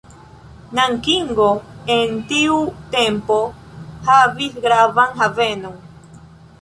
[0.77, 1.49] Nankingo
[1.95, 2.57] en tiu
[2.95, 3.37] tempo
[4.09, 5.81] havis gravan havenon.